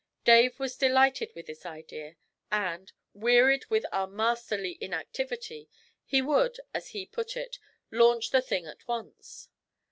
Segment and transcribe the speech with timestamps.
[0.23, 2.15] Dave was delighted with this idea,
[2.51, 5.69] and, wearied with our 'masterly inactivity,'
[6.03, 7.59] he would, as he put it,
[7.91, 9.47] 'launch the thing at once.'